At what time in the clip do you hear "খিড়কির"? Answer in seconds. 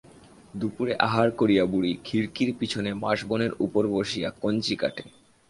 2.03-2.49